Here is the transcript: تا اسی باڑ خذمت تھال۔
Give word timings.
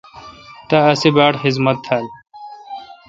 تا 0.69 0.77
اسی 0.91 1.09
باڑ 1.15 1.33
خذمت 1.41 1.77
تھال۔ 1.85 2.05